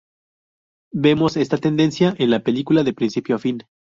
Vemos 0.95 1.37
esta 1.37 1.57
tendencia 1.59 2.15
en 2.17 2.31
la 2.31 2.39
película 2.39 2.81
de 2.83 2.91
principio 2.91 3.35
a 3.35 3.37
fin. 3.37 3.59